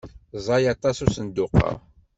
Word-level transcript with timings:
Ẓẓay 0.39 0.65
aṭas 0.73 0.97
usenduq-a. 1.05 1.69